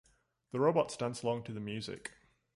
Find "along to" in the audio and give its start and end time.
1.21-1.51